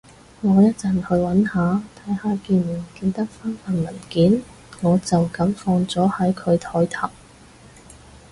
[0.41, 4.41] 我一陣去搵下，睇下見唔見得返份文件，
[4.81, 7.07] 我就噉放咗喺佢枱頭